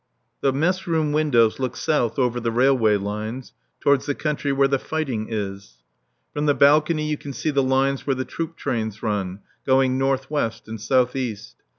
[0.41, 4.79] The mess room windows look south over the railway lines towards the country where the
[4.79, 5.83] fighting is.
[6.33, 10.31] From the balcony you can see the lines where the troop trains run, going north
[10.31, 11.57] west and south east.